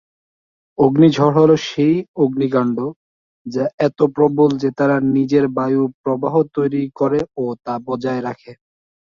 [0.77, 2.77] অগ্নিঝড় হলো সেই অগ্নিকাণ্ড
[3.45, 8.51] যা এত প্রবল যে তারা নিজের বায়ু প্রবাহ তৈরি করে ও তা বজায় রাখে।